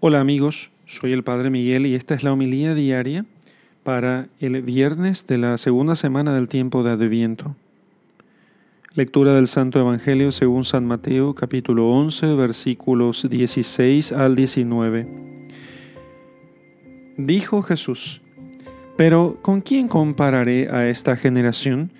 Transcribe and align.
Hola 0.00 0.20
amigos, 0.20 0.70
soy 0.86 1.12
el 1.12 1.24
Padre 1.24 1.50
Miguel 1.50 1.84
y 1.84 1.96
esta 1.96 2.14
es 2.14 2.22
la 2.22 2.32
homilía 2.32 2.72
diaria 2.72 3.26
para 3.82 4.28
el 4.38 4.62
viernes 4.62 5.26
de 5.26 5.38
la 5.38 5.58
segunda 5.58 5.96
semana 5.96 6.32
del 6.32 6.46
tiempo 6.46 6.84
de 6.84 6.92
Adviento. 6.92 7.56
Lectura 8.94 9.34
del 9.34 9.48
Santo 9.48 9.80
Evangelio 9.80 10.30
según 10.30 10.64
San 10.64 10.86
Mateo 10.86 11.34
capítulo 11.34 11.90
11 11.90 12.26
versículos 12.36 13.26
16 13.28 14.12
al 14.12 14.36
19. 14.36 15.08
Dijo 17.16 17.62
Jesús, 17.62 18.22
pero 18.96 19.40
¿con 19.42 19.62
quién 19.62 19.88
compararé 19.88 20.70
a 20.70 20.88
esta 20.88 21.16
generación? 21.16 21.92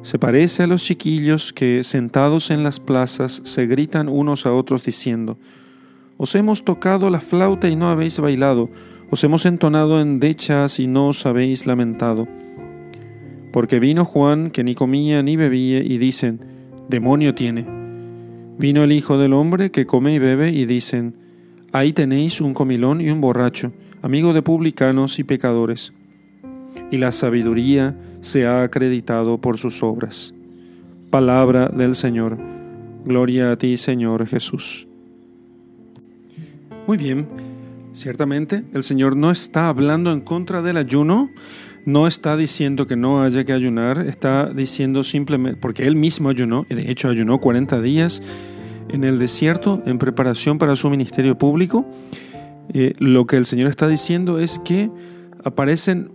Se 0.00 0.18
parece 0.18 0.62
a 0.62 0.66
los 0.66 0.84
chiquillos 0.84 1.52
que, 1.52 1.84
sentados 1.84 2.50
en 2.50 2.62
las 2.62 2.80
plazas, 2.80 3.42
se 3.44 3.66
gritan 3.66 4.08
unos 4.08 4.46
a 4.46 4.54
otros 4.54 4.84
diciendo, 4.84 5.36
Os 6.16 6.34
hemos 6.34 6.64
tocado 6.64 7.10
la 7.10 7.20
flauta 7.20 7.68
y 7.68 7.76
no 7.76 7.88
habéis 7.88 8.18
bailado, 8.18 8.70
os 9.10 9.22
hemos 9.24 9.46
entonado 9.46 10.00
endechas 10.00 10.80
y 10.80 10.86
no 10.86 11.08
os 11.08 11.26
habéis 11.26 11.66
lamentado. 11.66 12.26
Porque 13.52 13.80
vino 13.80 14.04
Juan, 14.04 14.50
que 14.50 14.64
ni 14.64 14.74
comía 14.74 15.22
ni 15.22 15.36
bebía, 15.36 15.78
y 15.78 15.98
dicen, 15.98 16.40
Demonio 16.88 17.34
tiene. 17.34 17.66
Vino 18.58 18.84
el 18.84 18.92
Hijo 18.92 19.18
del 19.18 19.32
Hombre, 19.32 19.70
que 19.70 19.86
come 19.86 20.14
y 20.14 20.18
bebe, 20.18 20.50
y 20.50 20.66
dicen, 20.66 21.16
Ahí 21.72 21.92
tenéis 21.92 22.40
un 22.40 22.54
comilón 22.54 23.00
y 23.00 23.10
un 23.10 23.20
borracho, 23.20 23.72
amigo 24.02 24.32
de 24.32 24.42
publicanos 24.42 25.18
y 25.18 25.24
pecadores 25.24 25.92
y 26.90 26.98
la 26.98 27.12
sabiduría 27.12 27.96
se 28.20 28.46
ha 28.46 28.62
acreditado 28.62 29.38
por 29.40 29.58
sus 29.58 29.82
obras. 29.82 30.34
Palabra 31.10 31.68
del 31.68 31.94
Señor. 31.94 32.38
Gloria 33.04 33.52
a 33.52 33.56
ti, 33.56 33.76
Señor 33.76 34.26
Jesús. 34.26 34.85
Muy 36.86 36.98
bien, 36.98 37.26
ciertamente 37.94 38.62
el 38.72 38.84
Señor 38.84 39.16
no 39.16 39.32
está 39.32 39.68
hablando 39.68 40.12
en 40.12 40.20
contra 40.20 40.62
del 40.62 40.76
ayuno, 40.76 41.30
no 41.84 42.06
está 42.06 42.36
diciendo 42.36 42.86
que 42.86 42.94
no 42.94 43.24
haya 43.24 43.44
que 43.44 43.52
ayunar, 43.52 43.98
está 44.06 44.52
diciendo 44.52 45.02
simplemente, 45.02 45.58
porque 45.60 45.84
Él 45.84 45.96
mismo 45.96 46.28
ayunó, 46.28 46.64
y 46.70 46.76
de 46.76 46.88
hecho 46.88 47.08
ayunó 47.08 47.40
40 47.40 47.80
días 47.80 48.22
en 48.88 49.02
el 49.02 49.18
desierto 49.18 49.82
en 49.84 49.98
preparación 49.98 50.58
para 50.58 50.76
su 50.76 50.88
ministerio 50.88 51.36
público, 51.36 51.84
eh, 52.72 52.94
lo 52.98 53.26
que 53.26 53.36
el 53.36 53.46
Señor 53.46 53.66
está 53.66 53.88
diciendo 53.88 54.38
es 54.38 54.60
que 54.60 54.88
aparecen 55.42 56.12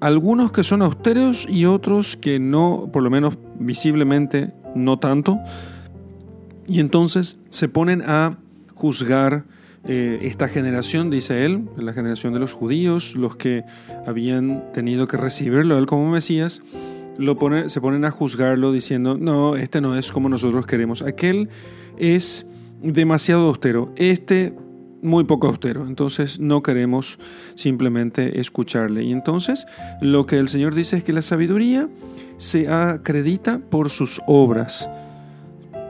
algunos 0.00 0.50
que 0.50 0.64
son 0.64 0.82
austeros 0.82 1.46
y 1.48 1.64
otros 1.64 2.16
que 2.16 2.40
no, 2.40 2.90
por 2.92 3.04
lo 3.04 3.10
menos 3.10 3.38
visiblemente 3.58 4.52
no 4.74 4.98
tanto. 4.98 5.38
Y 6.66 6.80
entonces 6.80 7.38
se 7.50 7.68
ponen 7.68 8.02
a 8.02 8.38
juzgar 8.74 9.44
eh, 9.86 10.18
esta 10.22 10.48
generación, 10.48 11.10
dice 11.10 11.44
él, 11.44 11.68
la 11.76 11.92
generación 11.92 12.32
de 12.32 12.40
los 12.40 12.52
judíos, 12.52 13.14
los 13.14 13.36
que 13.36 13.64
habían 14.06 14.72
tenido 14.72 15.06
que 15.06 15.16
recibirlo 15.16 15.76
a 15.76 15.78
él 15.78 15.86
como 15.86 16.10
Mesías, 16.10 16.62
lo 17.16 17.36
se 17.68 17.80
ponen 17.80 18.04
a 18.04 18.10
juzgarlo 18.10 18.72
diciendo, 18.72 19.16
no, 19.18 19.56
este 19.56 19.80
no 19.80 19.96
es 19.96 20.12
como 20.12 20.28
nosotros 20.28 20.66
queremos, 20.66 21.02
aquel 21.02 21.48
es 21.96 22.46
demasiado 22.80 23.48
austero, 23.48 23.92
este 23.96 24.54
muy 25.02 25.24
poco 25.24 25.48
austero, 25.48 25.86
entonces 25.86 26.40
no 26.40 26.62
queremos 26.62 27.18
simplemente 27.54 28.40
escucharle. 28.40 29.04
Y 29.04 29.12
entonces 29.12 29.66
lo 30.00 30.26
que 30.26 30.38
el 30.38 30.48
Señor 30.48 30.74
dice 30.74 30.96
es 30.98 31.04
que 31.04 31.12
la 31.12 31.22
sabiduría 31.22 31.88
se 32.36 32.68
acredita 32.68 33.58
por 33.58 33.90
sus 33.90 34.20
obras. 34.26 34.88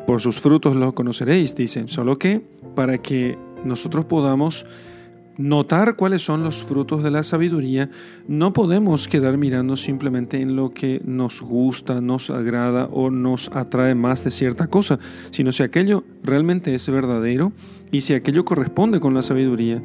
Por 0.07 0.23
sus 0.23 0.41
frutos 0.41 0.75
lo 0.77 0.95
conoceréis, 0.95 1.55
dicen, 1.55 1.89
solo 1.89 2.19
que 2.19 2.43
para 2.75 2.99
que 2.99 3.39
nosotros 3.65 4.05
podamos 4.05 4.67
notar 5.39 5.95
cuáles 5.95 6.23
son 6.23 6.43
los 6.43 6.65
frutos 6.65 7.03
de 7.05 7.13
la 7.13 7.23
sabiduría, 7.23 7.91
no 8.27 8.53
podemos 8.53 9.07
quedar 9.07 9.39
mirando 9.39 9.77
simplemente 9.77 10.43
en 10.43 10.57
lo 10.57 10.71
que 10.71 11.01
nos 11.05 11.41
gusta, 11.41 12.01
nos 12.01 12.29
agrada 12.29 12.87
o 12.87 13.11
nos 13.11 13.49
atrae 13.55 13.95
más 13.95 14.25
de 14.25 14.33
cierta 14.33 14.67
cosa, 14.67 14.99
sino 15.31 15.53
si 15.53 15.63
aquello 15.63 16.03
realmente 16.25 16.75
es 16.75 16.89
verdadero 16.91 17.53
y 17.93 18.01
si 18.01 18.15
aquello 18.15 18.45
corresponde 18.45 18.99
con 18.99 19.15
la 19.15 19.23
sabiduría. 19.23 19.81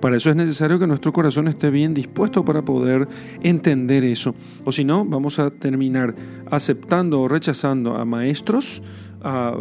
Para 0.00 0.16
eso 0.16 0.28
es 0.28 0.36
necesario 0.36 0.78
que 0.78 0.86
nuestro 0.86 1.12
corazón 1.12 1.48
esté 1.48 1.70
bien 1.70 1.94
dispuesto 1.94 2.44
para 2.44 2.64
poder 2.64 3.08
entender 3.42 4.04
eso. 4.04 4.34
O 4.64 4.72
si 4.72 4.84
no, 4.84 5.04
vamos 5.04 5.38
a 5.38 5.50
terminar 5.50 6.14
aceptando 6.50 7.20
o 7.20 7.28
rechazando 7.28 7.96
a 7.96 8.04
maestros, 8.04 8.82
a 9.22 9.52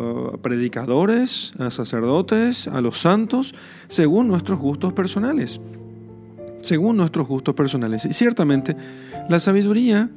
predicadores, 0.42 1.54
a 1.58 1.72
sacerdotes, 1.72 2.68
a 2.68 2.82
los 2.82 3.00
santos, 3.00 3.54
según 3.88 4.28
nuestros 4.28 4.60
gustos 4.60 4.94
personales. 4.94 5.62
Según 6.62 6.98
nuestros 6.98 7.28
gustos 7.28 7.54
personales. 7.56 8.06
Y 8.06 8.14
ciertamente, 8.14 8.76
la 9.30 9.40
sabiduría, 9.40 10.10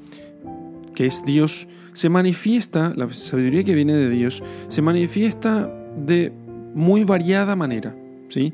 que 0.94 1.06
es 1.06 1.25
Dios, 1.25 1.69
se 1.93 2.09
manifiesta, 2.09 2.93
la 2.97 3.12
sabiduría 3.12 3.65
que 3.65 3.75
viene 3.75 3.94
de 3.94 4.09
Dios, 4.09 4.43
se 4.69 4.82
manifiesta 4.82 5.69
de 5.97 6.32
muy 6.75 7.05
variada 7.05 7.56
manera. 7.56 7.94
¿sí? 8.28 8.53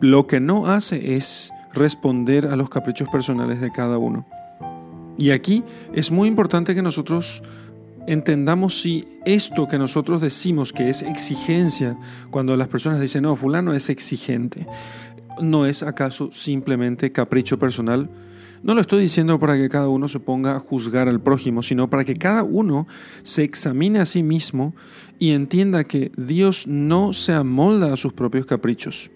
Lo 0.00 0.26
que 0.26 0.40
no 0.40 0.68
hace 0.68 1.16
es 1.16 1.52
responder 1.74 2.46
a 2.46 2.56
los 2.56 2.70
caprichos 2.70 3.08
personales 3.08 3.60
de 3.60 3.70
cada 3.70 3.98
uno. 3.98 4.26
Y 5.18 5.30
aquí 5.30 5.64
es 5.92 6.10
muy 6.10 6.28
importante 6.28 6.74
que 6.74 6.82
nosotros 6.82 7.42
entendamos 8.08 8.80
si 8.80 9.06
esto 9.26 9.68
que 9.68 9.78
nosotros 9.78 10.22
decimos 10.22 10.72
que 10.72 10.88
es 10.88 11.02
exigencia, 11.02 11.98
cuando 12.30 12.56
las 12.56 12.68
personas 12.68 13.00
dicen, 13.00 13.22
no, 13.22 13.36
fulano 13.36 13.74
es 13.74 13.90
exigente, 13.90 14.66
¿no 15.40 15.66
es 15.66 15.82
acaso 15.82 16.32
simplemente 16.32 17.12
capricho 17.12 17.58
personal? 17.58 18.08
No 18.62 18.74
lo 18.74 18.80
estoy 18.80 19.02
diciendo 19.02 19.38
para 19.38 19.56
que 19.56 19.68
cada 19.68 19.88
uno 19.88 20.08
se 20.08 20.20
ponga 20.20 20.56
a 20.56 20.58
juzgar 20.58 21.06
al 21.06 21.20
prójimo, 21.20 21.62
sino 21.62 21.90
para 21.90 22.04
que 22.04 22.14
cada 22.14 22.42
uno 22.42 22.88
se 23.22 23.44
examine 23.44 24.00
a 24.00 24.06
sí 24.06 24.22
mismo 24.22 24.74
y 25.18 25.30
entienda 25.30 25.84
que 25.84 26.10
Dios 26.16 26.66
no 26.66 27.12
se 27.12 27.34
amolda 27.34 27.92
a 27.92 27.96
sus 27.96 28.14
propios 28.14 28.46
caprichos. 28.46 29.10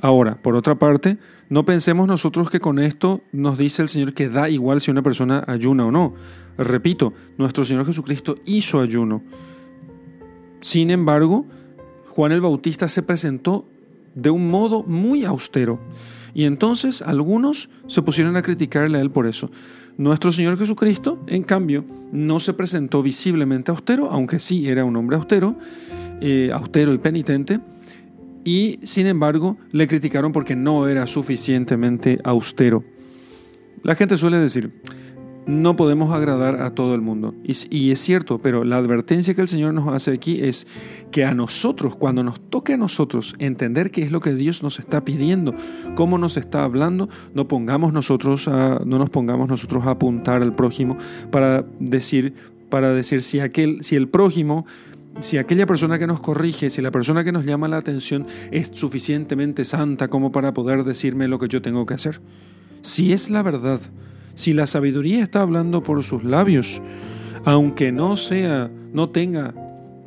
Ahora, 0.00 0.40
por 0.40 0.56
otra 0.56 0.76
parte, 0.76 1.18
no 1.50 1.64
pensemos 1.64 2.06
nosotros 2.06 2.50
que 2.50 2.60
con 2.60 2.78
esto 2.78 3.20
nos 3.32 3.58
dice 3.58 3.82
el 3.82 3.88
Señor 3.88 4.14
que 4.14 4.28
da 4.28 4.48
igual 4.48 4.80
si 4.80 4.90
una 4.90 5.02
persona 5.02 5.44
ayuna 5.46 5.84
o 5.86 5.90
no. 5.90 6.14
Repito, 6.56 7.12
nuestro 7.36 7.64
Señor 7.64 7.86
Jesucristo 7.86 8.36
hizo 8.46 8.80
ayuno. 8.80 9.22
Sin 10.60 10.90
embargo, 10.90 11.46
Juan 12.08 12.32
el 12.32 12.40
Bautista 12.40 12.88
se 12.88 13.02
presentó 13.02 13.66
de 14.14 14.30
un 14.30 14.50
modo 14.50 14.84
muy 14.84 15.24
austero. 15.24 15.78
Y 16.34 16.44
entonces 16.44 17.02
algunos 17.02 17.68
se 17.86 18.02
pusieron 18.02 18.36
a 18.36 18.42
criticarle 18.42 18.98
a 18.98 19.00
él 19.00 19.10
por 19.10 19.26
eso. 19.26 19.50
Nuestro 19.98 20.32
Señor 20.32 20.56
Jesucristo, 20.56 21.18
en 21.26 21.42
cambio, 21.42 21.84
no 22.12 22.40
se 22.40 22.54
presentó 22.54 23.02
visiblemente 23.02 23.70
austero, 23.70 24.10
aunque 24.10 24.38
sí 24.38 24.68
era 24.68 24.84
un 24.84 24.96
hombre 24.96 25.16
austero, 25.16 25.56
eh, 26.20 26.50
austero 26.54 26.94
y 26.94 26.98
penitente, 26.98 27.60
y 28.50 28.80
sin 28.82 29.06
embargo 29.06 29.58
le 29.70 29.86
criticaron 29.86 30.32
porque 30.32 30.56
no 30.56 30.88
era 30.88 31.06
suficientemente 31.06 32.18
austero. 32.24 32.82
La 33.84 33.94
gente 33.94 34.16
suele 34.16 34.38
decir, 34.38 34.72
no 35.46 35.76
podemos 35.76 36.12
agradar 36.12 36.60
a 36.60 36.74
todo 36.74 36.96
el 36.96 37.00
mundo. 37.00 37.32
Y, 37.44 37.92
es 37.92 38.00
cierto, 38.00 38.40
pero 38.40 38.64
la 38.64 38.78
advertencia 38.78 39.34
que 39.34 39.40
el 39.40 39.46
Señor 39.46 39.72
nos 39.72 39.86
hace 39.94 40.10
aquí 40.10 40.42
es 40.42 40.66
que 41.12 41.24
a 41.24 41.32
nosotros, 41.32 41.94
cuando 41.94 42.24
nos 42.24 42.40
toque 42.40 42.72
a 42.72 42.76
nosotros 42.76 43.36
entender 43.38 43.92
qué 43.92 44.02
es 44.02 44.10
lo 44.10 44.18
que 44.18 44.34
Dios 44.34 44.64
nos 44.64 44.80
está 44.80 45.04
pidiendo, 45.04 45.54
cómo 45.94 46.18
nos 46.18 46.36
está 46.36 46.64
hablando, 46.64 47.08
no, 47.32 47.46
pongamos 47.46 47.92
nosotros 47.92 48.48
a, 48.48 48.80
no 48.84 48.98
nos 48.98 49.10
pongamos 49.10 49.48
nosotros 49.48 49.86
a 49.86 49.92
apuntar 49.92 50.42
al 50.42 50.56
prójimo 50.56 50.98
para 51.30 51.64
decir, 51.78 52.34
para 52.68 52.92
decir 52.92 53.22
si, 53.22 53.38
aquel, 53.38 53.84
si 53.84 53.94
el 53.94 54.08
prójimo 54.08 54.66
si 55.18 55.36
aquella 55.38 55.66
persona 55.66 55.98
que 55.98 56.06
nos 56.06 56.20
corrige, 56.20 56.70
si 56.70 56.80
la 56.80 56.90
persona 56.90 57.24
que 57.24 57.32
nos 57.32 57.44
llama 57.44 57.68
la 57.68 57.78
atención 57.78 58.26
es 58.50 58.70
suficientemente 58.72 59.64
santa 59.64 60.08
como 60.08 60.32
para 60.32 60.54
poder 60.54 60.84
decirme 60.84 61.28
lo 61.28 61.38
que 61.38 61.48
yo 61.48 61.60
tengo 61.60 61.84
que 61.84 61.94
hacer. 61.94 62.20
Si 62.82 63.12
es 63.12 63.28
la 63.28 63.42
verdad, 63.42 63.80
si 64.34 64.52
la 64.52 64.66
sabiduría 64.66 65.22
está 65.22 65.42
hablando 65.42 65.82
por 65.82 66.02
sus 66.02 66.24
labios, 66.24 66.80
aunque 67.44 67.92
no 67.92 68.16
sea, 68.16 68.70
no 68.92 69.10
tenga, 69.10 69.54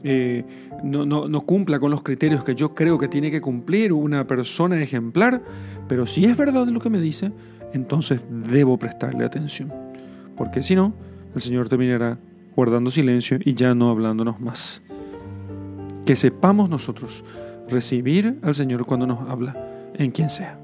eh, 0.04 0.46
no, 0.84 1.06
no 1.06 1.42
cumpla 1.42 1.80
con 1.80 1.92
los 1.92 2.02
criterios 2.02 2.44
que 2.44 2.56
yo 2.56 2.74
creo 2.74 2.98
que 2.98 3.08
tiene 3.08 3.30
que 3.30 3.42
cumplir 3.42 3.94
una 3.94 4.26
persona 4.26 4.82
ejemplar, 4.82 5.44
pero 5.88 6.08
si 6.08 6.26
es 6.26 6.36
verdad 6.36 6.68
lo 6.68 6.80
que 6.80 6.90
me 6.90 7.00
dice, 7.00 7.32
entonces 7.74 8.24
debo 8.30 8.78
prestarle 8.78 9.26
atención. 9.26 9.72
Porque 10.36 10.64
si 10.64 10.76
no, 10.76 10.94
el 11.36 11.42
Señor 11.42 11.70
terminará 11.70 12.18
guardando 12.56 12.92
silencio 12.92 13.40
y 13.44 13.54
ya 13.54 13.76
no 13.76 13.90
hablándonos 13.90 14.40
más. 14.40 14.82
Que 16.06 16.16
sepamos 16.16 16.70
nosotros 16.70 17.24
recibir 17.70 18.40
al 18.42 18.56
Señor 18.56 18.86
cuando 18.86 19.08
nos 19.08 19.30
habla, 19.30 19.56
en 19.96 20.12
quien 20.12 20.30
sea. 20.30 20.60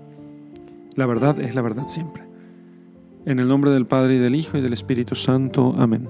La 0.96 1.06
verdad 1.06 1.40
es 1.40 1.56
la 1.56 1.62
verdad 1.62 1.88
siempre. 1.88 2.24
En 3.26 3.40
el 3.40 3.48
nombre 3.48 3.72
del 3.72 3.86
Padre 3.86 4.16
y 4.16 4.20
del 4.20 4.36
Hijo 4.36 4.58
y 4.58 4.62
del 4.62 4.74
Espíritu 4.74 5.16
Santo. 5.16 5.76
Amén. 5.78 6.10